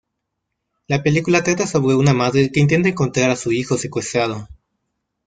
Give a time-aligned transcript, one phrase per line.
[0.87, 4.47] La película trata sobre una madre que intenta encontrar a su hijo secuestrado.